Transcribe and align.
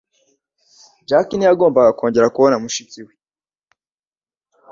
Jack 1.07 1.27
ntiyagombaga 1.35 1.91
kongera 1.99 2.33
kubona 2.35 2.55
mushiki 2.63 2.99
we. 3.05 3.13